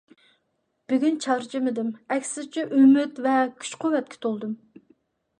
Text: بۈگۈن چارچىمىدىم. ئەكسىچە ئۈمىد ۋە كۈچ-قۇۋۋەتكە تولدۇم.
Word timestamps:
بۈگۈن 0.91 1.17
چارچىمىدىم. 1.25 1.91
ئەكسىچە 2.15 2.63
ئۈمىد 2.77 3.21
ۋە 3.27 3.35
كۈچ-قۇۋۋەتكە 3.65 4.19
تولدۇم. 4.27 4.57